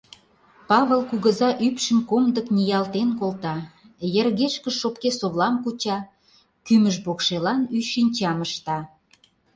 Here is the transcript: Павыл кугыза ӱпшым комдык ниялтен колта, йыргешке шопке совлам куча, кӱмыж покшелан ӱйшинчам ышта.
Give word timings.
Павыл 0.69 1.01
кугыза 1.09 1.49
ӱпшым 1.67 1.99
комдык 2.09 2.47
ниялтен 2.55 3.09
колта, 3.19 3.55
йыргешке 4.13 4.69
шопке 4.79 5.09
совлам 5.19 5.55
куча, 5.63 5.97
кӱмыж 6.65 6.95
покшелан 7.05 7.61
ӱйшинчам 7.75 8.37
ышта. 8.45 8.77